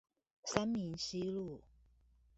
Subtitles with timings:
[0.45, 1.61] 三民西路